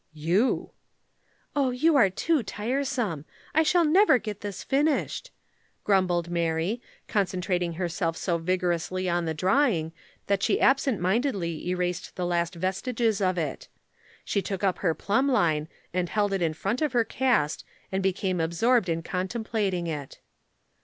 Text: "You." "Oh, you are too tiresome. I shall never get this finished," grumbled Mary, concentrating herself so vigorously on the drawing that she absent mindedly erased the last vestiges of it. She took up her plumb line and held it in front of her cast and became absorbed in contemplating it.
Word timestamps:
"You." 0.13 0.71
"Oh, 1.55 1.69
you 1.69 1.95
are 1.95 2.09
too 2.09 2.41
tiresome. 2.41 3.23
I 3.53 3.61
shall 3.61 3.85
never 3.85 4.17
get 4.17 4.41
this 4.41 4.63
finished," 4.63 5.29
grumbled 5.83 6.27
Mary, 6.27 6.81
concentrating 7.07 7.73
herself 7.73 8.17
so 8.17 8.39
vigorously 8.39 9.07
on 9.07 9.25
the 9.25 9.35
drawing 9.35 9.93
that 10.25 10.41
she 10.41 10.59
absent 10.59 10.99
mindedly 10.99 11.69
erased 11.69 12.15
the 12.15 12.25
last 12.25 12.55
vestiges 12.55 13.21
of 13.21 13.37
it. 13.37 13.67
She 14.25 14.41
took 14.41 14.63
up 14.63 14.79
her 14.79 14.95
plumb 14.95 15.29
line 15.29 15.67
and 15.93 16.09
held 16.09 16.33
it 16.33 16.41
in 16.41 16.55
front 16.55 16.81
of 16.81 16.93
her 16.93 17.03
cast 17.05 17.63
and 17.91 18.01
became 18.01 18.39
absorbed 18.41 18.89
in 18.89 19.03
contemplating 19.03 19.85
it. 19.85 20.19